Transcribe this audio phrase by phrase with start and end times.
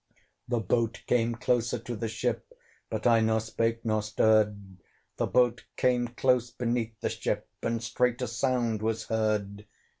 [0.47, 2.51] The boat came closer to the ship,
[2.89, 4.77] But I nor spake nor stirred;
[5.17, 9.67] The boat came close beneath the ship, And straight a sound was heard.